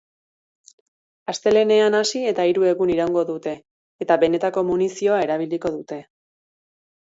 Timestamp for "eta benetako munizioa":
4.07-5.23